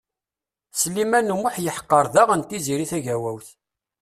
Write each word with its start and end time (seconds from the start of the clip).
Sliman 0.79 1.29
U 1.33 1.37
Muḥ 1.41 1.55
yeḥqer 1.63 2.05
daɣen 2.13 2.41
Tiziri 2.43 2.85
Tagawawt. 2.91 3.47